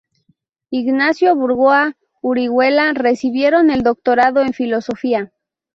Ignacio 0.71 1.35
Burgoa 1.35 1.95
Orihuela 2.23 2.91
recibieron 2.93 3.69
el 3.69 3.83
doctorado 3.83 4.41
en 4.41 4.51
Filosofía. 4.53 5.31